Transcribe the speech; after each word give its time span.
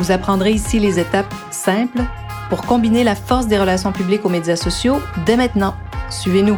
Vous 0.00 0.12
apprendrez 0.12 0.52
ici 0.52 0.78
les 0.80 0.98
étapes 0.98 1.34
simples 1.50 2.00
pour 2.48 2.62
combiner 2.62 3.04
la 3.04 3.14
force 3.14 3.48
des 3.48 3.58
relations 3.58 3.92
publiques 3.92 4.24
aux 4.24 4.30
médias 4.30 4.56
sociaux 4.56 4.98
dès 5.26 5.36
maintenant. 5.36 5.74
Suivez-nous. 6.08 6.56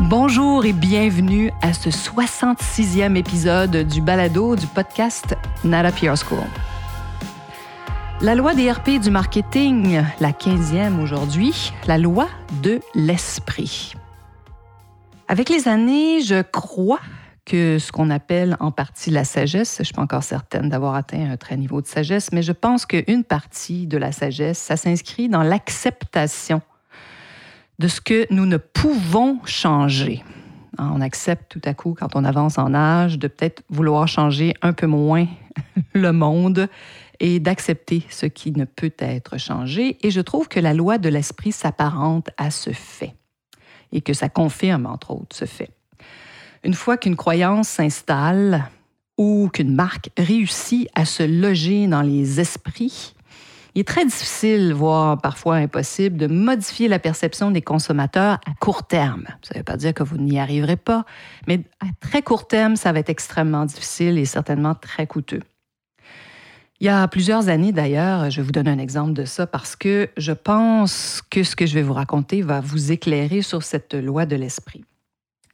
Bonjour 0.00 0.64
et 0.64 0.72
bienvenue 0.72 1.52
à 1.60 1.74
ce 1.74 1.90
66e 1.90 3.14
épisode 3.14 3.76
du 3.76 4.00
balado 4.00 4.56
du 4.56 4.66
podcast 4.66 5.36
Nata 5.64 5.92
PR 5.92 6.16
School. 6.16 6.38
La 8.22 8.34
loi 8.34 8.54
des 8.54 8.72
RP 8.72 9.00
du 9.02 9.10
marketing, 9.10 10.02
la 10.18 10.30
15e 10.30 10.98
aujourd'hui, 10.98 11.74
la 11.86 11.98
loi 11.98 12.26
de 12.62 12.80
l'esprit. 12.94 13.92
Avec 15.28 15.50
les 15.50 15.68
années, 15.68 16.22
je 16.22 16.40
crois 16.40 17.00
que 17.44 17.78
ce 17.78 17.92
qu'on 17.92 18.10
appelle 18.10 18.56
en 18.60 18.70
partie 18.70 19.10
la 19.10 19.24
sagesse, 19.24 19.76
je 19.76 19.82
ne 19.82 19.84
suis 19.84 19.94
pas 19.94 20.02
encore 20.02 20.22
certaine 20.22 20.68
d'avoir 20.68 20.94
atteint 20.94 21.30
un 21.30 21.36
très 21.36 21.56
niveau 21.56 21.82
de 21.82 21.86
sagesse, 21.86 22.32
mais 22.32 22.42
je 22.42 22.52
pense 22.52 22.86
qu'une 22.86 23.24
partie 23.24 23.86
de 23.86 23.98
la 23.98 24.12
sagesse, 24.12 24.58
ça 24.58 24.76
s'inscrit 24.76 25.28
dans 25.28 25.42
l'acceptation 25.42 26.62
de 27.78 27.88
ce 27.88 28.00
que 28.00 28.26
nous 28.30 28.46
ne 28.46 28.56
pouvons 28.56 29.40
changer. 29.44 30.22
Hein, 30.78 30.90
on 30.94 31.00
accepte 31.00 31.50
tout 31.50 31.60
à 31.64 31.74
coup, 31.74 31.94
quand 31.98 32.16
on 32.16 32.24
avance 32.24 32.58
en 32.58 32.74
âge, 32.74 33.18
de 33.18 33.28
peut-être 33.28 33.62
vouloir 33.68 34.08
changer 34.08 34.54
un 34.62 34.72
peu 34.72 34.86
moins 34.86 35.26
le 35.92 36.12
monde 36.12 36.68
et 37.20 37.40
d'accepter 37.40 38.04
ce 38.10 38.26
qui 38.26 38.52
ne 38.52 38.64
peut 38.64 38.94
être 38.98 39.38
changé. 39.38 39.98
Et 40.06 40.10
je 40.10 40.20
trouve 40.20 40.48
que 40.48 40.60
la 40.60 40.74
loi 40.74 40.98
de 40.98 41.08
l'esprit 41.08 41.52
s'apparente 41.52 42.30
à 42.38 42.50
ce 42.50 42.70
fait 42.70 43.14
et 43.92 44.00
que 44.00 44.12
ça 44.12 44.28
confirme, 44.28 44.86
entre 44.86 45.12
autres, 45.12 45.36
ce 45.36 45.44
fait. 45.44 45.70
Une 46.64 46.72
fois 46.72 46.96
qu'une 46.96 47.14
croyance 47.14 47.68
s'installe 47.68 48.64
ou 49.18 49.50
qu'une 49.52 49.74
marque 49.74 50.08
réussit 50.16 50.88
à 50.94 51.04
se 51.04 51.22
loger 51.22 51.86
dans 51.86 52.00
les 52.00 52.40
esprits, 52.40 53.14
il 53.74 53.80
est 53.80 53.84
très 53.88 54.06
difficile, 54.06 54.72
voire 54.72 55.20
parfois 55.20 55.56
impossible, 55.56 56.16
de 56.16 56.26
modifier 56.26 56.88
la 56.88 56.98
perception 56.98 57.50
des 57.50 57.60
consommateurs 57.60 58.38
à 58.46 58.54
court 58.60 58.86
terme. 58.86 59.26
Ça 59.42 59.54
ne 59.54 59.58
veut 59.58 59.64
pas 59.64 59.76
dire 59.76 59.92
que 59.92 60.02
vous 60.02 60.16
n'y 60.16 60.38
arriverez 60.38 60.76
pas, 60.76 61.04
mais 61.46 61.60
à 61.80 61.86
très 62.00 62.22
court 62.22 62.48
terme, 62.48 62.76
ça 62.76 62.92
va 62.92 63.00
être 63.00 63.10
extrêmement 63.10 63.66
difficile 63.66 64.16
et 64.16 64.24
certainement 64.24 64.74
très 64.74 65.06
coûteux. 65.06 65.42
Il 66.80 66.86
y 66.86 66.90
a 66.90 67.06
plusieurs 67.08 67.48
années 67.48 67.72
d'ailleurs, 67.72 68.30
je 68.30 68.40
vous 68.40 68.52
donner 68.52 68.70
un 68.70 68.78
exemple 68.78 69.12
de 69.12 69.26
ça 69.26 69.46
parce 69.46 69.76
que 69.76 70.08
je 70.16 70.32
pense 70.32 71.22
que 71.30 71.42
ce 71.42 71.56
que 71.56 71.66
je 71.66 71.74
vais 71.74 71.82
vous 71.82 71.92
raconter 71.92 72.40
va 72.40 72.60
vous 72.60 72.90
éclairer 72.90 73.42
sur 73.42 73.62
cette 73.62 73.92
loi 73.92 74.24
de 74.24 74.36
l'esprit. 74.36 74.84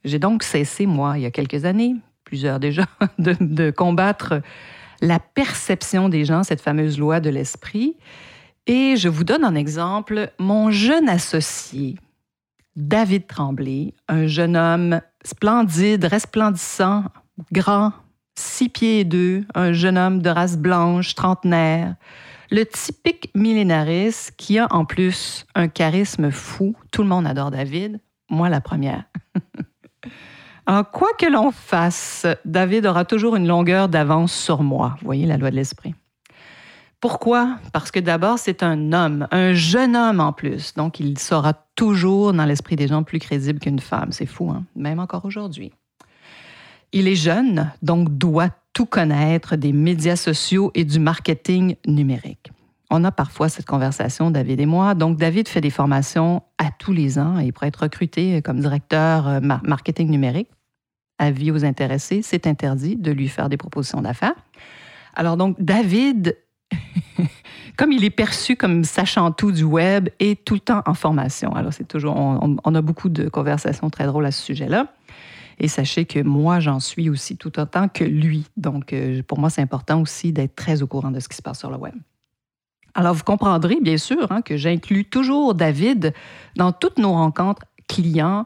J'ai 0.03 0.19
donc 0.19 0.43
cessé, 0.43 0.85
moi, 0.85 1.17
il 1.17 1.21
y 1.21 1.25
a 1.25 1.31
quelques 1.31 1.65
années, 1.65 1.95
plusieurs 2.23 2.59
déjà, 2.59 2.85
de, 3.19 3.71
combattre 3.71 4.41
la 5.01 5.19
perception 5.19 6.09
des 6.09 6.25
gens, 6.25 6.43
cette 6.43 6.61
fameuse 6.61 6.97
loi 6.97 7.19
de 7.19 7.29
l'esprit. 7.29 7.95
Et 8.67 8.95
je 8.95 9.09
vous 9.09 9.23
donne 9.23 9.43
un 9.43 9.55
exemple. 9.55 10.31
Mon 10.39 10.71
jeune 10.71 11.09
associé, 11.09 11.95
David 12.75 13.27
Tremblay, 13.27 13.93
un 14.07 14.27
jeune 14.27 14.55
homme 14.55 15.01
splendide, 15.23 16.05
resplendissant, 16.05 17.05
grand, 17.51 17.93
six 18.35 18.69
pieds 18.69 19.01
et 19.01 19.03
deux, 19.03 19.43
un 19.55 19.73
jeune 19.73 19.97
homme 19.97 20.21
de 20.21 20.29
race 20.29 20.57
blanche, 20.57 21.15
trentenaire, 21.15 21.95
le 22.49 22.65
typique 22.65 23.31
millénariste 23.33 24.33
qui 24.37 24.59
a 24.59 24.67
en 24.71 24.85
plus 24.85 25.45
un 25.55 25.67
charisme 25.67 26.31
fou. 26.31 26.75
Tout 26.91 27.03
le 27.03 27.09
monde 27.09 27.25
adore 27.25 27.51
David, 27.51 27.99
moi 28.29 28.49
la 28.49 28.61
première. 28.61 29.05
quoi 30.91 31.09
que 31.17 31.25
l'on 31.25 31.51
fasse, 31.51 32.25
David 32.45 32.85
aura 32.85 33.05
toujours 33.05 33.35
une 33.35 33.47
longueur 33.47 33.89
d'avance 33.89 34.33
sur 34.33 34.63
moi. 34.63 34.95
Vous 34.99 35.05
voyez 35.05 35.25
la 35.25 35.37
loi 35.37 35.51
de 35.51 35.55
l'esprit. 35.55 35.95
Pourquoi? 36.99 37.57
Parce 37.73 37.89
que 37.89 37.99
d'abord, 37.99 38.37
c'est 38.37 38.61
un 38.61 38.93
homme, 38.93 39.27
un 39.31 39.53
jeune 39.53 39.95
homme 39.95 40.19
en 40.19 40.33
plus. 40.33 40.75
Donc, 40.75 40.99
il 40.99 41.17
sera 41.17 41.53
toujours 41.75 42.31
dans 42.31 42.45
l'esprit 42.45 42.75
des 42.75 42.87
gens 42.87 43.01
plus 43.01 43.17
crédible 43.17 43.59
qu'une 43.59 43.79
femme. 43.79 44.11
C'est 44.11 44.27
fou, 44.27 44.51
hein? 44.51 44.65
même 44.75 44.99
encore 44.99 45.25
aujourd'hui. 45.25 45.71
Il 46.93 47.07
est 47.07 47.15
jeune, 47.15 47.71
donc 47.81 48.15
doit 48.17 48.49
tout 48.73 48.85
connaître 48.85 49.55
des 49.55 49.73
médias 49.73 50.15
sociaux 50.15 50.71
et 50.75 50.85
du 50.85 50.99
marketing 50.99 51.75
numérique. 51.87 52.51
On 52.91 53.03
a 53.03 53.11
parfois 53.11 53.49
cette 53.49 53.65
conversation, 53.65 54.29
David 54.29 54.59
et 54.59 54.65
moi. 54.65 54.93
Donc, 54.93 55.17
David 55.17 55.47
fait 55.47 55.61
des 55.61 55.69
formations 55.69 56.43
à 56.57 56.69
tous 56.77 56.91
les 56.91 57.17
ans 57.17 57.39
il 57.39 57.53
pourrait 57.53 57.69
être 57.69 57.83
recruté 57.83 58.41
comme 58.41 58.59
directeur 58.59 59.27
euh, 59.27 59.39
marketing 59.39 60.09
numérique 60.09 60.49
avis 61.21 61.51
aux 61.51 61.63
intéressés, 61.63 62.21
c'est 62.23 62.47
interdit 62.47 62.95
de 62.95 63.11
lui 63.11 63.27
faire 63.27 63.47
des 63.47 63.57
propositions 63.57 64.01
d'affaires. 64.01 64.35
Alors 65.13 65.37
donc, 65.37 65.55
David, 65.59 66.37
comme 67.77 67.91
il 67.91 68.03
est 68.03 68.09
perçu 68.09 68.55
comme 68.55 68.83
sachant 68.83 69.31
tout 69.31 69.51
du 69.51 69.63
web, 69.63 70.09
est 70.19 70.43
tout 70.43 70.55
le 70.55 70.59
temps 70.59 70.81
en 70.85 70.93
formation. 70.93 71.53
Alors 71.53 71.73
c'est 71.73 71.87
toujours, 71.87 72.15
on, 72.17 72.75
a 72.75 72.81
beaucoup 72.81 73.09
de 73.09 73.29
conversations 73.29 73.89
très 73.89 74.05
drôles 74.05 74.25
à 74.25 74.31
ce 74.31 74.41
sujet-là. 74.41 74.87
Et 75.59 75.67
sachez 75.67 76.05
que 76.05 76.19
moi, 76.19 76.59
j'en 76.59 76.79
suis 76.79 77.07
aussi 77.07 77.37
tout 77.37 77.59
autant 77.59 77.87
que 77.87 78.03
lui. 78.03 78.47
Donc, 78.57 78.93
euh, 78.93 79.21
pour 79.21 79.37
moi, 79.37 79.51
c'est 79.51 79.61
important 79.61 80.01
aussi 80.01 80.33
d'être 80.33 80.55
très 80.55 80.81
au 80.81 80.87
courant 80.87 81.11
de 81.11 81.19
ce 81.19 81.29
qui 81.29 81.37
se 81.37 81.43
passe 81.43 81.59
sur 81.59 81.69
le 81.69 81.77
web. 81.77 81.93
Alors, 82.93 83.13
vous 83.13 83.23
comprendrez, 83.23 83.77
bien 83.81 83.97
sûr, 83.97 84.31
hein, 84.31 84.41
que 84.41 84.57
j'inclus 84.57 85.05
toujours 85.05 85.55
David 85.55 86.13
dans 86.55 86.71
toutes 86.71 86.97
nos 86.97 87.13
rencontres 87.13 87.63
clients, 87.87 88.45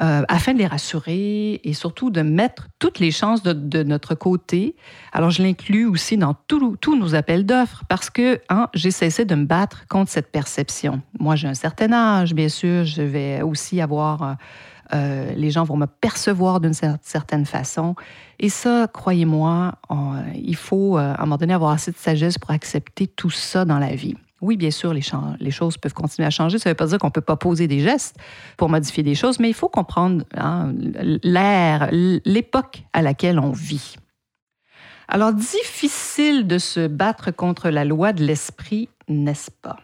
euh, 0.00 0.22
afin 0.26 0.54
de 0.54 0.58
les 0.58 0.66
rassurer 0.66 1.60
et 1.62 1.72
surtout 1.72 2.10
de 2.10 2.22
mettre 2.22 2.66
toutes 2.80 2.98
les 2.98 3.12
chances 3.12 3.44
de, 3.44 3.82
notre 3.84 4.16
côté. 4.16 4.74
Alors, 5.12 5.30
je 5.30 5.40
l'inclus 5.40 5.86
aussi 5.86 6.16
dans 6.16 6.34
tous 6.34 6.96
nos 6.96 7.14
appels 7.14 7.46
d'offres 7.46 7.84
parce 7.88 8.10
que 8.10 8.40
hein, 8.48 8.68
j'ai 8.74 8.90
cessé 8.90 9.24
de 9.24 9.36
me 9.36 9.44
battre 9.44 9.86
contre 9.88 10.10
cette 10.10 10.32
perception. 10.32 11.00
Moi, 11.20 11.36
j'ai 11.36 11.46
un 11.46 11.54
certain 11.54 11.92
âge, 11.92 12.34
bien 12.34 12.48
sûr, 12.48 12.84
je 12.84 13.02
vais 13.02 13.42
aussi 13.42 13.80
avoir... 13.80 14.22
Euh, 14.22 14.32
euh, 14.92 15.32
les 15.34 15.50
gens 15.50 15.64
vont 15.64 15.76
me 15.76 15.86
percevoir 15.86 16.60
d'une 16.60 16.74
certaine 16.74 17.46
façon. 17.46 17.94
Et 18.38 18.48
ça, 18.48 18.88
croyez-moi, 18.92 19.74
il 20.34 20.56
faut 20.56 20.96
à 20.96 21.20
un 21.20 21.24
moment 21.24 21.36
donné 21.36 21.54
avoir 21.54 21.70
assez 21.70 21.92
de 21.92 21.96
sagesse 21.96 22.36
pour 22.38 22.50
accepter 22.50 23.06
tout 23.06 23.30
ça 23.30 23.64
dans 23.64 23.78
la 23.78 23.94
vie. 23.94 24.16
Oui, 24.44 24.58
bien 24.58 24.70
sûr, 24.70 24.92
les, 24.92 25.00
les, 25.40 25.50
choses 25.50 25.78
peuvent 25.78 25.94
continuer 25.94 26.26
à 26.26 26.30
changer. 26.30 26.58
Ça 26.58 26.68
ne 26.68 26.72
veut 26.72 26.76
pas 26.76 26.86
dire 26.86 26.98
qu'on 26.98 27.06
ne 27.06 27.12
peut 27.12 27.22
pas 27.22 27.36
poser 27.36 27.66
des 27.66 27.80
gestes 27.80 28.16
pour 28.58 28.68
modifier 28.68 29.02
des 29.02 29.14
choses, 29.14 29.40
mais 29.40 29.48
il 29.48 29.54
faut 29.54 29.70
comprendre 29.70 30.24
hein, 30.36 30.74
l'ère, 31.22 31.88
l'époque 31.90 32.82
à 32.92 33.00
laquelle 33.00 33.38
on 33.38 33.52
vit. 33.52 33.96
Alors, 35.08 35.32
difficile 35.32 36.46
de 36.46 36.58
se 36.58 36.86
battre 36.86 37.30
contre 37.30 37.70
la 37.70 37.86
loi 37.86 38.12
de 38.12 38.22
l'esprit, 38.22 38.90
n'est-ce 39.08 39.50
pas? 39.50 39.78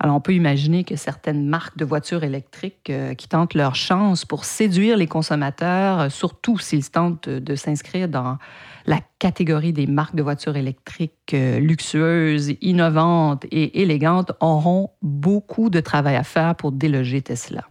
Alors, 0.00 0.14
on 0.14 0.20
peut 0.20 0.34
imaginer 0.34 0.84
que 0.84 0.94
certaines 0.94 1.46
marques 1.46 1.76
de 1.76 1.84
voitures 1.84 2.22
électriques 2.22 2.88
euh, 2.88 3.14
qui 3.14 3.28
tentent 3.28 3.54
leur 3.54 3.74
chance 3.74 4.24
pour 4.24 4.44
séduire 4.44 4.96
les 4.96 5.08
consommateurs, 5.08 6.00
euh, 6.00 6.08
surtout 6.08 6.56
s'ils 6.58 6.88
tentent 6.88 7.28
de 7.28 7.54
s'inscrire 7.56 8.08
dans 8.08 8.38
la 8.86 9.00
catégorie 9.18 9.72
des 9.72 9.88
marques 9.88 10.14
de 10.14 10.22
voitures 10.22 10.56
électriques 10.56 11.34
euh, 11.34 11.58
luxueuses, 11.58 12.52
innovantes 12.60 13.44
et 13.50 13.82
élégantes 13.82 14.30
auront 14.40 14.90
beaucoup 15.02 15.68
de 15.68 15.80
travail 15.80 16.14
à 16.14 16.22
faire 16.22 16.54
pour 16.54 16.70
déloger 16.70 17.20
Tesla. 17.20 17.64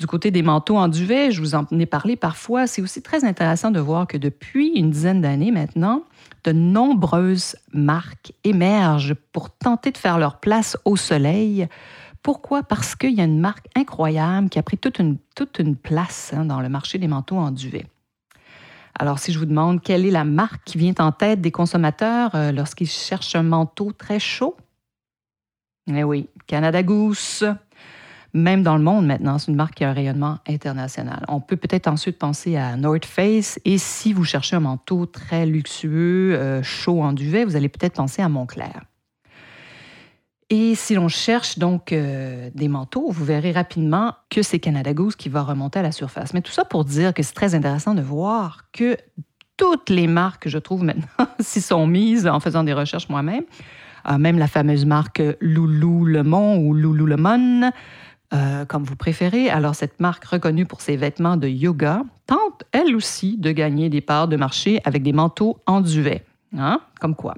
Du 0.00 0.06
côté 0.06 0.30
des 0.30 0.40
manteaux 0.40 0.78
en 0.78 0.88
duvet, 0.88 1.30
je 1.30 1.42
vous 1.42 1.54
en 1.54 1.66
ai 1.78 1.84
parlé 1.84 2.16
parfois, 2.16 2.66
c'est 2.66 2.80
aussi 2.80 3.02
très 3.02 3.22
intéressant 3.22 3.70
de 3.70 3.80
voir 3.80 4.06
que 4.06 4.16
depuis 4.16 4.68
une 4.68 4.90
dizaine 4.90 5.20
d'années 5.20 5.50
maintenant, 5.50 6.04
de 6.44 6.52
nombreuses 6.52 7.54
marques 7.74 8.32
émergent 8.42 9.14
pour 9.32 9.50
tenter 9.50 9.90
de 9.90 9.98
faire 9.98 10.18
leur 10.18 10.40
place 10.40 10.78
au 10.86 10.96
soleil. 10.96 11.68
Pourquoi? 12.22 12.62
Parce 12.62 12.96
qu'il 12.96 13.12
y 13.12 13.20
a 13.20 13.24
une 13.24 13.40
marque 13.40 13.66
incroyable 13.76 14.48
qui 14.48 14.58
a 14.58 14.62
pris 14.62 14.78
toute 14.78 14.98
une, 14.98 15.76
place 15.76 16.32
hein, 16.34 16.46
dans 16.46 16.62
le 16.62 16.70
marché 16.70 16.96
des 16.96 17.06
manteaux 17.06 17.36
en 17.36 17.50
duvet. 17.50 17.84
Alors, 18.98 19.18
si 19.18 19.32
je 19.34 19.38
vous 19.38 19.44
demande 19.44 19.82
quelle 19.82 20.06
est 20.06 20.10
la 20.10 20.24
marque 20.24 20.64
qui 20.64 20.78
vient 20.78 20.94
en 20.98 21.12
tête 21.12 21.42
des 21.42 21.50
consommateurs 21.50 22.34
euh, 22.34 22.52
lorsqu'ils 22.52 22.88
cherchent 22.88 23.36
un 23.36 23.42
manteau 23.42 23.92
très 23.92 24.18
chaud, 24.18 24.56
eh 25.88 26.04
oui, 26.04 26.26
Canada 26.46 26.82
Goose. 26.82 27.44
Même 28.32 28.62
dans 28.62 28.76
le 28.76 28.82
monde 28.82 29.06
maintenant. 29.06 29.38
C'est 29.38 29.50
une 29.50 29.56
marque 29.56 29.74
qui 29.74 29.84
a 29.84 29.90
un 29.90 29.92
rayonnement 29.92 30.38
international. 30.48 31.24
On 31.28 31.40
peut 31.40 31.56
peut-être 31.56 31.88
ensuite 31.88 32.18
penser 32.18 32.56
à 32.56 32.76
North 32.76 33.04
Face. 33.04 33.58
Et 33.64 33.78
si 33.78 34.12
vous 34.12 34.24
cherchez 34.24 34.56
un 34.56 34.60
manteau 34.60 35.06
très 35.06 35.46
luxueux, 35.46 36.34
euh, 36.34 36.62
chaud 36.62 37.02
en 37.02 37.12
duvet, 37.12 37.44
vous 37.44 37.56
allez 37.56 37.68
peut-être 37.68 37.94
penser 37.94 38.22
à 38.22 38.28
Montclair. 38.28 38.82
Et 40.52 40.74
si 40.74 40.96
l'on 40.96 41.08
cherche 41.08 41.58
donc 41.58 41.92
euh, 41.92 42.50
des 42.54 42.66
manteaux, 42.66 43.10
vous 43.10 43.24
verrez 43.24 43.52
rapidement 43.52 44.14
que 44.30 44.42
c'est 44.42 44.58
Canada 44.58 44.92
Goose 44.92 45.14
qui 45.14 45.28
va 45.28 45.42
remonter 45.42 45.78
à 45.78 45.82
la 45.82 45.92
surface. 45.92 46.34
Mais 46.34 46.42
tout 46.42 46.50
ça 46.50 46.64
pour 46.64 46.84
dire 46.84 47.14
que 47.14 47.22
c'est 47.22 47.34
très 47.34 47.54
intéressant 47.54 47.94
de 47.94 48.02
voir 48.02 48.64
que 48.72 48.96
toutes 49.56 49.90
les 49.90 50.08
marques, 50.08 50.48
je 50.48 50.58
trouve 50.58 50.82
maintenant, 50.82 51.28
s'y 51.40 51.60
sont 51.60 51.86
mises 51.86 52.26
en 52.26 52.40
faisant 52.40 52.64
des 52.64 52.72
recherches 52.72 53.08
moi-même. 53.08 53.44
Euh, 54.08 54.18
même 54.18 54.38
la 54.38 54.48
fameuse 54.48 54.86
marque 54.86 55.22
Lululemon 55.40 56.58
ou 56.58 56.74
Lululemon, 56.74 57.70
euh, 58.32 58.64
comme 58.64 58.84
vous 58.84 58.96
préférez. 58.96 59.50
Alors, 59.50 59.74
cette 59.74 59.98
marque 60.00 60.24
reconnue 60.24 60.64
pour 60.64 60.80
ses 60.80 60.96
vêtements 60.96 61.36
de 61.36 61.48
yoga 61.48 62.02
tente, 62.26 62.64
elle 62.72 62.94
aussi, 62.94 63.36
de 63.36 63.50
gagner 63.50 63.88
des 63.88 64.00
parts 64.00 64.28
de 64.28 64.36
marché 64.36 64.80
avec 64.84 65.02
des 65.02 65.12
manteaux 65.12 65.58
en 65.66 65.80
duvet. 65.80 66.24
Hein? 66.56 66.80
Comme 67.00 67.16
quoi? 67.16 67.34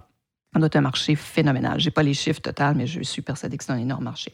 On 0.55 0.63
a 0.63 0.69
un 0.73 0.81
marché 0.83 1.15
phénoménal. 1.15 1.81
Je 1.81 1.87
n'ai 1.87 1.91
pas 1.91 2.03
les 2.03 2.13
chiffres 2.13 2.43
totaux, 2.43 2.75
mais 2.77 2.87
je 2.87 3.03
suis 3.03 3.23
persuadée 3.23 3.57
que 3.57 3.65
c'est 3.65 3.73
un 3.73 3.79
énorme 3.79 4.05
marché. 4.05 4.33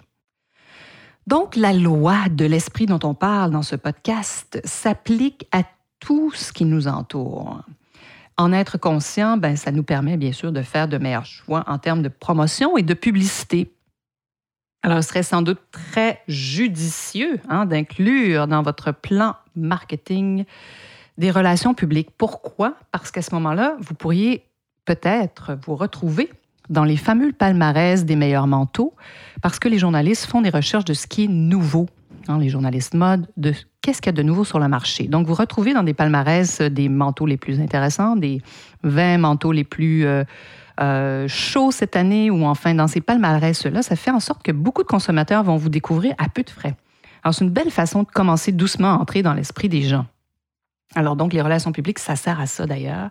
Donc, 1.28 1.54
la 1.54 1.72
loi 1.72 2.28
de 2.30 2.44
l'esprit 2.44 2.86
dont 2.86 3.00
on 3.04 3.14
parle 3.14 3.50
dans 3.50 3.62
ce 3.62 3.76
podcast 3.76 4.60
s'applique 4.64 5.46
à 5.52 5.62
tout 6.00 6.32
ce 6.32 6.52
qui 6.52 6.64
nous 6.64 6.88
entoure. 6.88 7.62
En 8.36 8.52
être 8.52 8.78
conscient, 8.78 9.36
ben, 9.36 9.56
ça 9.56 9.70
nous 9.70 9.82
permet 9.82 10.16
bien 10.16 10.32
sûr 10.32 10.52
de 10.52 10.62
faire 10.62 10.88
de 10.88 10.96
meilleurs 10.98 11.26
choix 11.26 11.64
en 11.66 11.78
termes 11.78 12.02
de 12.02 12.08
promotion 12.08 12.76
et 12.76 12.82
de 12.82 12.94
publicité. 12.94 13.70
Alors, 14.82 15.02
ce 15.02 15.08
serait 15.08 15.22
sans 15.22 15.42
doute 15.42 15.58
très 15.72 16.20
judicieux 16.28 17.40
hein, 17.48 17.66
d'inclure 17.66 18.46
dans 18.46 18.62
votre 18.62 18.92
plan 18.92 19.34
marketing 19.56 20.44
des 21.18 21.30
relations 21.30 21.74
publiques. 21.74 22.10
Pourquoi? 22.16 22.74
Parce 22.92 23.10
qu'à 23.10 23.22
ce 23.22 23.34
moment-là, 23.34 23.76
vous 23.80 23.94
pourriez 23.94 24.44
peut-être 24.84 25.58
vous 25.66 25.74
retrouver 25.74 26.30
dans 26.70 26.84
les 26.84 26.96
fameux 26.96 27.32
palmarès 27.32 28.04
des 28.04 28.16
meilleurs 28.16 28.46
manteaux, 28.46 28.94
parce 29.42 29.58
que 29.58 29.68
les 29.68 29.78
journalistes 29.78 30.26
font 30.26 30.42
des 30.42 30.50
recherches 30.50 30.84
de 30.84 30.94
ce 30.94 31.06
qui 31.06 31.24
est 31.24 31.28
nouveau, 31.28 31.88
hein, 32.28 32.38
les 32.38 32.48
journalistes 32.48 32.94
mode, 32.94 33.26
de 33.36 33.52
qu'est-ce 33.80 34.00
qu'il 34.00 34.10
y 34.12 34.14
a 34.14 34.16
de 34.16 34.22
nouveau 34.22 34.44
sur 34.44 34.58
le 34.58 34.68
marché. 34.68 35.08
Donc, 35.08 35.26
vous 35.26 35.34
retrouvez 35.34 35.72
dans 35.72 35.82
des 35.82 35.94
palmarès 35.94 36.60
des 36.60 36.88
manteaux 36.88 37.26
les 37.26 37.36
plus 37.36 37.60
intéressants, 37.60 38.16
des 38.16 38.42
20 38.82 39.18
manteaux 39.18 39.52
les 39.52 39.64
plus 39.64 40.04
euh, 40.04 40.24
euh, 40.80 41.26
chauds 41.28 41.70
cette 41.70 41.96
année, 41.96 42.30
ou 42.30 42.44
enfin 42.44 42.74
dans 42.74 42.86
ces 42.86 43.00
palmarès-là, 43.00 43.82
ça 43.82 43.96
fait 43.96 44.10
en 44.10 44.20
sorte 44.20 44.42
que 44.42 44.52
beaucoup 44.52 44.82
de 44.82 44.88
consommateurs 44.88 45.42
vont 45.42 45.56
vous 45.56 45.68
découvrir 45.68 46.14
à 46.18 46.28
peu 46.28 46.42
de 46.42 46.50
frais. 46.50 46.76
Alors, 47.22 47.34
c'est 47.34 47.44
une 47.44 47.50
belle 47.50 47.70
façon 47.70 48.04
de 48.04 48.08
commencer 48.08 48.52
doucement 48.52 48.94
à 48.94 48.98
entrer 48.98 49.22
dans 49.22 49.34
l'esprit 49.34 49.68
des 49.68 49.82
gens. 49.82 50.06
Alors, 50.94 51.16
donc, 51.16 51.32
les 51.32 51.42
relations 51.42 51.72
publiques, 51.72 51.98
ça 51.98 52.16
sert 52.16 52.40
à 52.40 52.46
ça 52.46 52.66
d'ailleurs. 52.66 53.10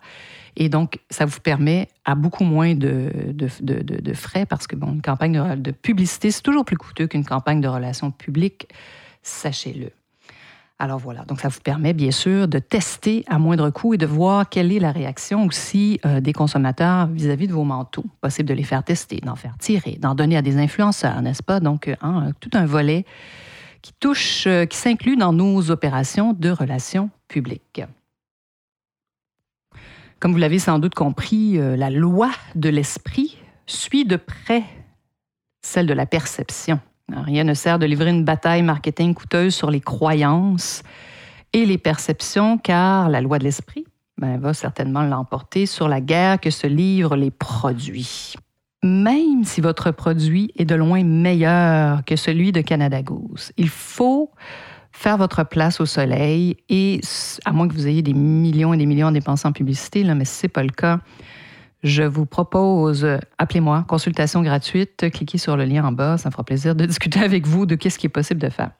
Et 0.55 0.69
donc, 0.69 0.99
ça 1.11 1.25
vous 1.25 1.39
permet 1.39 1.87
à 2.03 2.15
beaucoup 2.15 2.43
moins 2.43 2.73
de, 2.73 3.11
de, 3.31 4.13
frais 4.13 4.47
parce 4.47 4.65
que, 4.65 4.75
bon, 4.75 4.93
une 4.93 5.03
campagne 5.03 5.55
de, 5.55 5.71
publicité, 5.71 6.31
c'est 6.31 6.41
toujours 6.41 6.65
plus 6.65 6.77
coûteux 6.77 7.05
qu'une 7.05 7.25
campagne 7.25 7.61
de 7.61 7.67
relations 7.67 8.09
publiques, 8.09 8.67
sachez-le. 9.21 9.91
Alors 10.79 10.99
voilà, 10.99 11.25
donc 11.25 11.39
ça 11.39 11.47
vous 11.47 11.59
permet 11.59 11.93
bien 11.93 12.11
sûr 12.11 12.47
de 12.47 12.59
tester 12.59 13.23
à 13.27 13.39
moindre 13.39 13.71
coût 13.71 13.95
et 13.95 13.97
de 13.97 14.05
voir 14.05 14.47
quelle 14.47 14.71
est 14.71 14.79
la 14.79 14.91
réaction 14.91 15.45
aussi 15.45 15.99
euh, 16.05 16.19
des 16.21 16.33
consommateurs 16.33 17.07
vis-à-vis 17.07 17.47
de 17.47 17.53
vos 17.53 17.63
manteaux. 17.63 18.05
Possible 18.21 18.47
de 18.47 18.53
les 18.53 18.63
faire 18.63 18.83
tester, 18.83 19.17
d'en 19.17 19.35
faire 19.35 19.57
tirer, 19.57 19.97
d'en 19.99 20.13
donner 20.13 20.37
à 20.37 20.43
des 20.43 20.57
influenceurs, 20.57 21.19
n'est-ce 21.23 21.41
pas? 21.41 21.59
Donc, 21.59 21.91
hein, 22.01 22.31
tout 22.39 22.51
un 22.53 22.67
volet 22.67 23.05
qui 23.81 23.91
touche, 23.99 24.45
euh, 24.45 24.65
qui 24.65 24.77
s'inclut 24.77 25.17
dans 25.17 25.33
nos 25.33 25.71
opérations 25.71 26.33
de 26.33 26.51
relations 26.51 27.09
publiques. 27.27 27.81
Comme 30.19 30.31
vous 30.31 30.37
l'avez 30.37 30.59
sans 30.59 30.77
doute 30.77 30.95
compris, 30.95 31.57
euh, 31.57 31.75
la 31.75 31.89
loi 31.89 32.29
de 32.55 32.69
l'esprit 32.69 33.37
suit 33.65 34.05
de 34.05 34.15
près 34.15 34.63
celle 35.61 35.87
de 35.87 35.93
la 35.93 36.05
perception. 36.05 36.79
Rien 37.11 37.43
ne 37.43 37.53
sert 37.53 37.79
de 37.79 37.85
livrer 37.85 38.09
une 38.09 38.25
bataille 38.25 38.63
marketing 38.63 39.13
coûteuse 39.13 39.55
sur 39.55 39.71
les 39.71 39.79
croyances 39.79 40.83
et 41.53 41.65
les 41.65 41.77
perceptions, 41.77 42.57
car 42.57 43.09
la 43.09 43.21
loi 43.21 43.39
de 43.39 43.45
l'esprit 43.45 43.85
ben, 44.17 44.37
va 44.37 44.53
certainement 44.53 45.03
l'emporter 45.03 45.65
sur 45.65 45.87
la 45.87 46.01
guerre 46.01 46.39
que 46.39 46.49
se 46.49 46.67
livrent 46.67 47.15
les 47.15 47.31
produits. 47.31 48.33
Même 48.83 49.43
si 49.43 49.61
votre 49.61 49.91
produit 49.91 50.51
est 50.57 50.65
de 50.65 50.75
loin 50.75 51.03
meilleur 51.03 52.03
que 52.05 52.15
celui 52.15 52.51
de 52.51 52.61
Canada 52.61 53.01
Goose, 53.01 53.51
il 53.57 53.69
faut 53.69 54.31
faire 54.91 55.17
votre 55.17 55.43
place 55.43 55.79
au 55.79 55.85
soleil 55.85 56.57
et, 56.69 57.01
à 57.45 57.51
moins 57.53 57.67
que 57.67 57.73
vous 57.73 57.87
ayez 57.87 58.01
des 58.01 58.13
millions 58.13 58.73
et 58.73 58.77
des 58.77 58.85
millions 58.85 59.11
dépensés 59.11 59.47
en 59.47 59.51
publicité, 59.51 60.03
là, 60.03 60.15
mais 60.15 60.25
ce 60.25 60.45
n'est 60.45 60.49
pas 60.49 60.63
le 60.63 60.69
cas, 60.69 60.99
je 61.83 62.03
vous 62.03 62.25
propose, 62.25 63.07
appelez-moi, 63.37 63.85
consultation 63.87 64.41
gratuite, 64.41 65.09
cliquez 65.11 65.37
sur 65.37 65.57
le 65.57 65.65
lien 65.65 65.85
en 65.85 65.91
bas, 65.91 66.17
ça 66.17 66.29
me 66.29 66.31
fera 66.31 66.43
plaisir 66.43 66.75
de 66.75 66.85
discuter 66.87 67.19
avec 67.19 67.45
vous 67.45 67.65
de 67.65 67.75
qu'est-ce 67.75 67.99
qui 67.99 68.07
est 68.07 68.09
possible 68.09 68.41
de 68.41 68.49
faire. 68.49 68.71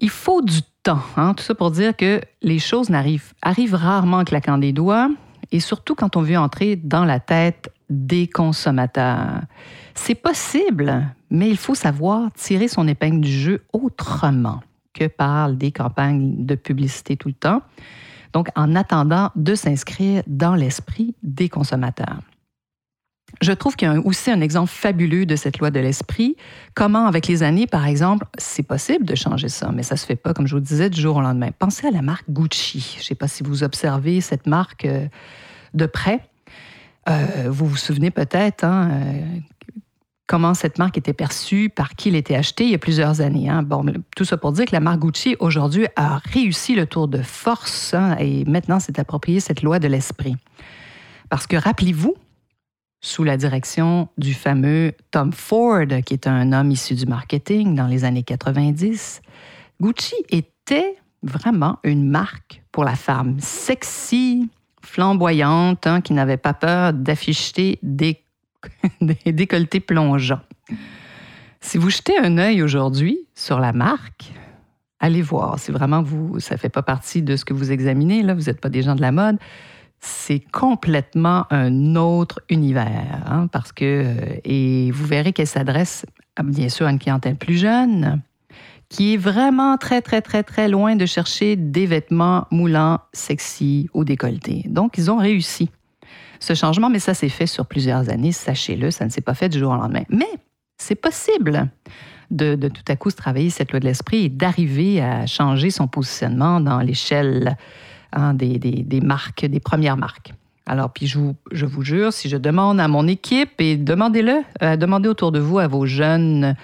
Il 0.00 0.10
faut 0.10 0.42
du 0.42 0.60
temps, 0.82 1.02
hein, 1.16 1.32
tout 1.34 1.42
ça 1.42 1.54
pour 1.54 1.70
dire 1.70 1.96
que 1.96 2.20
les 2.42 2.58
choses 2.58 2.90
n'arrivent 2.90 3.32
arrivent 3.40 3.74
rarement 3.74 4.18
en 4.18 4.24
claquant 4.24 4.58
des 4.58 4.72
doigts, 4.72 5.10
et 5.52 5.60
surtout 5.60 5.94
quand 5.94 6.16
on 6.16 6.22
veut 6.22 6.36
entrer 6.36 6.76
dans 6.76 7.04
la 7.04 7.20
tête 7.20 7.72
des 7.88 8.26
consommateurs. 8.26 9.42
C'est 9.94 10.14
possible, 10.14 11.06
mais 11.30 11.48
il 11.48 11.56
faut 11.56 11.74
savoir 11.74 12.30
tirer 12.34 12.68
son 12.68 12.86
épingle 12.88 13.20
du 13.20 13.32
jeu 13.32 13.64
autrement 13.72 14.60
que 14.92 15.06
par 15.06 15.52
des 15.52 15.72
campagnes 15.72 16.44
de 16.44 16.54
publicité 16.54 17.16
tout 17.16 17.28
le 17.28 17.34
temps. 17.34 17.62
Donc, 18.36 18.48
en 18.54 18.76
attendant 18.76 19.30
de 19.34 19.54
s'inscrire 19.54 20.22
dans 20.26 20.54
l'esprit 20.54 21.14
des 21.22 21.48
consommateurs. 21.48 22.20
Je 23.40 23.50
trouve 23.52 23.76
qu'il 23.76 23.88
y 23.88 23.90
a 23.90 23.98
aussi 23.98 24.30
un 24.30 24.42
exemple 24.42 24.70
fabuleux 24.70 25.24
de 25.24 25.36
cette 25.36 25.58
loi 25.58 25.70
de 25.70 25.80
l'esprit. 25.80 26.36
Comment, 26.74 27.06
avec 27.06 27.28
les 27.28 27.42
années, 27.42 27.66
par 27.66 27.86
exemple, 27.86 28.26
c'est 28.36 28.62
possible 28.62 29.06
de 29.06 29.14
changer 29.14 29.48
ça, 29.48 29.70
mais 29.72 29.82
ça 29.82 29.94
ne 29.94 29.98
se 30.00 30.04
fait 30.04 30.16
pas, 30.16 30.34
comme 30.34 30.46
je 30.46 30.54
vous 30.54 30.60
disais, 30.60 30.90
du 30.90 31.00
jour 31.00 31.16
au 31.16 31.22
lendemain. 31.22 31.48
Pensez 31.58 31.86
à 31.86 31.90
la 31.90 32.02
marque 32.02 32.28
Gucci. 32.28 32.96
Je 32.96 33.00
ne 33.00 33.04
sais 33.04 33.14
pas 33.14 33.26
si 33.26 33.42
vous 33.42 33.62
observez 33.62 34.20
cette 34.20 34.46
marque 34.46 34.84
euh, 34.84 35.06
de 35.72 35.86
près. 35.86 36.20
Euh, 37.08 37.46
vous 37.48 37.64
vous 37.64 37.78
souvenez 37.78 38.10
peut-être 38.10 38.64
hein, 38.64 38.90
euh, 38.92 39.22
comment 40.26 40.54
cette 40.54 40.78
marque 40.78 40.98
était 40.98 41.12
perçue, 41.12 41.68
par 41.68 41.90
qui 41.94 42.08
elle 42.08 42.16
était 42.16 42.34
achetée 42.34 42.64
il 42.64 42.70
y 42.70 42.74
a 42.74 42.78
plusieurs 42.78 43.20
années. 43.20 43.48
Hein. 43.48 43.62
Bon, 43.62 43.84
tout 44.16 44.24
ça 44.24 44.36
pour 44.36 44.52
dire 44.52 44.66
que 44.66 44.72
la 44.72 44.80
marque 44.80 45.00
Gucci, 45.00 45.36
aujourd'hui, 45.38 45.86
a 45.96 46.18
réussi 46.18 46.74
le 46.74 46.86
tour 46.86 47.08
de 47.08 47.22
force 47.22 47.94
hein, 47.94 48.16
et 48.18 48.44
maintenant 48.44 48.80
s'est 48.80 48.98
approprié 48.98 49.40
cette 49.40 49.62
loi 49.62 49.78
de 49.78 49.88
l'esprit. 49.88 50.36
Parce 51.28 51.46
que 51.46 51.56
rappelez-vous, 51.56 52.14
sous 53.00 53.24
la 53.24 53.36
direction 53.36 54.08
du 54.18 54.34
fameux 54.34 54.92
Tom 55.10 55.32
Ford, 55.32 55.86
qui 56.04 56.14
est 56.14 56.26
un 56.26 56.52
homme 56.52 56.70
issu 56.70 56.94
du 56.94 57.06
marketing 57.06 57.74
dans 57.74 57.86
les 57.86 58.04
années 58.04 58.22
90, 58.22 59.20
Gucci 59.80 60.16
était 60.30 60.96
vraiment 61.22 61.78
une 61.84 62.08
marque 62.08 62.62
pour 62.72 62.84
la 62.84 62.94
femme 62.94 63.36
sexy, 63.40 64.48
flamboyante, 64.82 65.86
hein, 65.86 66.00
qui 66.00 66.14
n'avait 66.14 66.36
pas 66.36 66.54
peur 66.54 66.92
d'afficher 66.92 67.78
des 67.82 68.25
des 69.00 69.32
décolletés 69.32 69.80
plongeants. 69.80 70.40
Si 71.60 71.78
vous 71.78 71.90
jetez 71.90 72.16
un 72.18 72.38
œil 72.38 72.62
aujourd'hui 72.62 73.18
sur 73.34 73.58
la 73.58 73.72
marque, 73.72 74.32
allez 75.00 75.22
voir. 75.22 75.58
Si 75.58 75.72
vraiment 75.72 76.02
vous, 76.02 76.40
ça 76.40 76.54
ne 76.54 76.60
fait 76.60 76.68
pas 76.68 76.82
partie 76.82 77.22
de 77.22 77.36
ce 77.36 77.44
que 77.44 77.52
vous 77.52 77.72
examinez, 77.72 78.22
là, 78.22 78.34
vous 78.34 78.44
n'êtes 78.44 78.60
pas 78.60 78.68
des 78.68 78.82
gens 78.82 78.94
de 78.94 79.00
la 79.00 79.12
mode, 79.12 79.38
c'est 80.00 80.40
complètement 80.52 81.46
un 81.50 81.96
autre 81.96 82.40
univers. 82.48 83.22
Hein, 83.26 83.48
parce 83.50 83.72
que, 83.72 83.84
euh, 83.84 84.40
et 84.44 84.90
vous 84.92 85.06
verrez 85.06 85.32
qu'elle 85.32 85.46
s'adresse 85.46 86.06
bien 86.42 86.68
sûr 86.68 86.86
à 86.86 86.90
une 86.90 86.98
clientèle 86.98 87.36
plus 87.36 87.58
jeune, 87.58 88.20
qui 88.88 89.14
est 89.14 89.16
vraiment 89.16 89.76
très, 89.78 90.02
très, 90.02 90.22
très, 90.22 90.42
très 90.42 90.68
loin 90.68 90.96
de 90.96 91.06
chercher 91.06 91.56
des 91.56 91.86
vêtements 91.86 92.46
moulants, 92.50 93.00
sexy 93.12 93.88
ou 93.94 94.04
décolletés. 94.04 94.62
Donc, 94.66 94.98
ils 94.98 95.10
ont 95.10 95.16
réussi 95.16 95.70
ce 96.40 96.54
changement, 96.54 96.90
mais 96.90 96.98
ça 96.98 97.14
s'est 97.14 97.28
fait 97.28 97.46
sur 97.46 97.66
plusieurs 97.66 98.10
années, 98.10 98.32
sachez-le, 98.32 98.90
ça 98.90 99.04
ne 99.04 99.10
s'est 99.10 99.20
pas 99.20 99.34
fait 99.34 99.48
du 99.48 99.58
jour 99.58 99.72
au 99.72 99.76
lendemain. 99.76 100.04
Mais 100.08 100.28
c'est 100.78 100.94
possible 100.94 101.68
de, 102.30 102.56
tout 102.68 102.82
à 102.88 102.96
coup 102.96 103.10
se 103.10 103.16
travailler 103.16 103.50
cette 103.50 103.72
loi 103.72 103.80
de 103.80 103.84
l'esprit 103.84 104.24
et 104.24 104.28
d'arriver 104.28 105.00
à 105.00 105.26
changer 105.26 105.70
son 105.70 105.88
positionnement 105.88 106.60
dans 106.60 106.80
l'échelle 106.80 107.56
hein, 108.12 108.34
des, 108.34 109.00
marques, 109.02 109.46
des 109.46 109.60
premières 109.60 109.96
marques. 109.96 110.32
Alors, 110.68 110.92
puis 110.92 111.06
je 111.06 111.18
vous, 111.18 111.82
jure, 111.82 112.12
si 112.12 112.28
je 112.28 112.36
demande 112.36 112.80
à 112.80 112.88
mon 112.88 113.06
équipe, 113.06 113.60
et 113.60 113.76
demandez-le, 113.76 114.42
euh, 114.62 114.76
demandez 114.76 115.08
autour 115.08 115.30
de 115.30 115.38
vous 115.38 115.60
à 115.60 115.68
vos 115.68 115.86
jeunes 115.86 116.56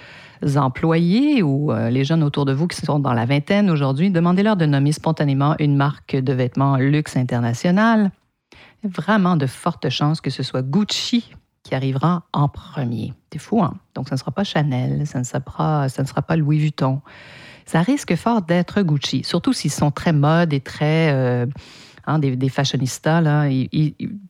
employés 0.57 1.41
ou 1.41 1.71
euh, 1.71 1.89
les 1.89 2.03
jeunes 2.03 2.21
autour 2.21 2.43
de 2.43 2.51
vous 2.51 2.67
qui 2.67 2.81
sont 2.81 2.99
dans 2.99 3.13
la 3.13 3.25
vingtaine 3.25 3.69
aujourd'hui, 3.69 4.11
demandez-leur 4.11 4.57
de 4.57 4.65
nommer 4.65 4.91
spontanément 4.91 5.55
une 5.59 5.77
marque 5.77 6.17
de 6.17 6.33
vêtements 6.33 6.75
luxe 6.75 7.15
internationale 7.15 8.11
vraiment 8.83 9.37
de 9.37 9.45
fortes 9.45 9.89
chances 9.89 10.21
que 10.21 10.29
ce 10.29 10.43
soit 10.43 10.61
Gucci 10.61 11.33
qui 11.63 11.75
arrivera 11.75 12.23
en 12.33 12.49
premier. 12.49 13.13
C'est 13.31 13.39
fou, 13.39 13.63
hein? 13.63 13.75
Donc, 13.95 14.09
ça 14.09 14.15
ne 14.15 14.19
sera 14.19 14.31
pas 14.31 14.43
Chanel, 14.43 15.07
ça 15.07 15.19
ne 15.19 15.23
sera, 15.23 16.21
pas 16.21 16.35
Louis 16.35 16.59
Vuitton. 16.59 17.01
Ça 17.65 17.81
risque 17.81 18.15
fort 18.15 18.41
d'être 18.41 18.81
Gucci, 18.81 19.23
surtout 19.23 19.53
s'ils 19.53 19.71
sont 19.71 19.91
très 19.91 20.13
mode 20.13 20.53
et 20.53 20.59
très... 20.59 21.11
Euh, 21.13 21.45
hein, 22.05 22.19
des, 22.19 22.49
fashionistas, 22.49 23.21
là. 23.21 23.47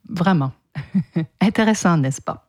vraiment. 0.08 0.52
Intéressant, 1.42 1.98
n'est-ce 1.98 2.22
pas? 2.22 2.48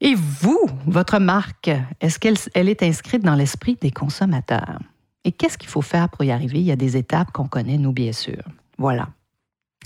Et 0.00 0.14
vous, 0.14 0.66
votre 0.86 1.18
marque, 1.18 1.70
est-ce 2.00 2.18
qu'elle 2.18 2.36
elle 2.54 2.68
est 2.68 2.82
inscrite 2.82 3.22
dans 3.22 3.34
l'esprit 3.34 3.76
des 3.80 3.90
consommateurs? 3.90 4.78
Et 5.24 5.32
qu'est-ce 5.32 5.58
qu'il 5.58 5.68
faut 5.68 5.82
faire 5.82 6.08
pour 6.08 6.24
y 6.24 6.30
arriver? 6.30 6.60
Il 6.60 6.64
y 6.64 6.72
a 6.72 6.76
des 6.76 6.96
étapes 6.96 7.32
qu'on 7.32 7.48
connaît, 7.48 7.78
nous, 7.78 7.92
bien 7.92 8.12
sûr. 8.12 8.42
Voilà. 8.78 9.08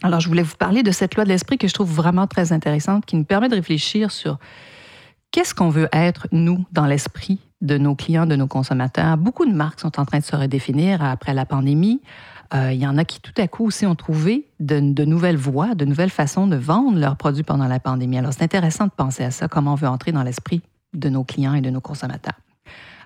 Alors, 0.03 0.21
je 0.21 0.29
voulais 0.29 0.43
vous 0.43 0.57
parler 0.57 0.83
de 0.83 0.91
cette 0.91 1.15
loi 1.15 1.25
de 1.25 1.29
l'esprit 1.29 1.59
que 1.59 1.69
je 1.69 1.75
trouve 1.75 1.93
vraiment 1.93 2.27
très 2.27 2.53
intéressante, 2.53 3.07
qui 3.07 3.17
nous 3.17 3.25
permet 3.25 3.49
de 3.49 3.55
réfléchir 3.55 4.11
sur 4.11 4.39
qu'est-ce 5.31 5.55
qu'on 5.55 5.69
veut 5.69 5.89
être, 5.93 6.27
nous, 6.33 6.65
dans 6.73 6.87
l'esprit 6.87 7.39
de 7.61 7.79
nos 7.79 7.95
clients, 7.95 8.27
de 8.27 8.35
nos 8.35 8.49
consommateurs. 8.49 9.17
Beaucoup 9.17 9.47
de 9.47 9.53
marques 9.53 9.81
sont 9.81 10.01
en 10.01 10.05
train 10.05 10.19
de 10.19 10.25
se 10.25 10.35
redéfinir 10.35 11.03
après 11.05 11.35
la 11.35 11.47
pandémie. 11.47 12.01
Euh, 12.53 12.73
il 12.73 12.81
y 12.81 12.87
en 12.87 12.99
a 12.99 13.05
qui, 13.05 13.21
tout 13.21 13.33
à 13.39 13.47
coup, 13.47 13.65
aussi 13.65 13.87
ont 13.87 13.95
trouvé 13.95 14.49
de, 14.59 14.81
de, 14.81 15.05
nouvelles 15.05 15.37
voies, 15.37 15.75
de 15.77 15.85
nouvelles 15.85 16.11
façons 16.11 16.49
de 16.49 16.57
vendre 16.57 16.99
leurs 16.99 17.17
produits 17.17 17.45
pendant 17.45 17.69
la 17.69 17.79
pandémie. 17.79 18.19
Alors, 18.19 18.33
c'est 18.33 18.43
intéressant 18.43 18.87
de 18.87 18.93
penser 18.93 19.23
à 19.23 19.31
ça, 19.31 19.47
comment 19.47 19.73
on 19.73 19.77
veut 19.77 19.89
entrer 19.89 20.11
dans 20.11 20.25
l'esprit 20.25 20.61
de 20.93 21.09
nos 21.09 21.23
clients 21.23 21.55
et 21.55 21.61
de 21.61 21.71
nos 21.71 21.81
consommateurs. 21.81 22.35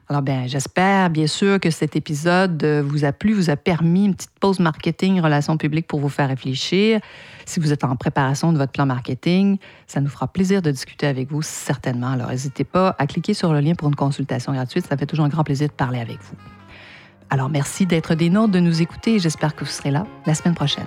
Alors, 0.09 0.23
bien, 0.23 0.47
j'espère 0.47 1.11
bien 1.11 1.27
sûr 1.27 1.59
que 1.59 1.71
cet 1.71 1.97
épisode 1.97 2.63
euh, 2.63 2.81
vous 2.87 3.05
a 3.05 3.13
plu, 3.13 3.33
vous 3.33 3.51
a 3.51 3.57
permis 3.57 4.05
une 4.05 4.15
petite 4.15 4.39
pause 4.39 4.61
marketing, 4.61 5.21
relations 5.21 5.57
publiques 5.57 5.89
pour 5.89 5.99
vous 5.99 6.09
faire 6.09 6.29
réfléchir. 6.29 7.01
Si 7.45 7.59
vous 7.59 7.73
êtes 7.73 7.83
en 7.83 7.97
préparation 7.97 8.53
de 8.53 8.59
votre 8.59 8.71
plan 8.71 8.87
marketing, 8.87 9.59
ça 9.89 10.01
nous 10.01 10.09
fera 10.09 10.29
plaisir 10.29 10.63
de 10.63 10.71
discuter 10.71 11.09
avec 11.09 11.33
vous, 11.33 11.43
certainement. 11.43 12.11
Alors, 12.13 12.29
n'hésitez 12.29 12.63
pas 12.63 12.95
à 13.01 13.07
cliquer 13.09 13.35
sur 13.35 13.53
le 13.53 13.59
lien 13.59 13.75
pour 13.75 13.89
une 13.89 13.97
consultation 13.97 14.53
gratuite. 14.53 14.87
Ça 14.87 14.97
fait 14.97 15.07
toujours 15.07 15.25
un 15.25 15.29
grand 15.29 15.43
plaisir 15.43 15.67
de 15.67 15.73
parler 15.73 15.99
avec 15.99 16.19
vous. 16.23 16.37
Alors, 17.29 17.49
merci 17.49 17.85
d'être 17.85 18.15
des 18.15 18.31
nôtres, 18.31 18.53
de 18.53 18.61
nous 18.61 18.83
écouter 18.83 19.17
et 19.17 19.19
j'espère 19.19 19.57
que 19.57 19.65
vous 19.65 19.71
serez 19.71 19.91
là 19.91 20.07
la 20.25 20.35
semaine 20.35 20.55
prochaine. 20.55 20.87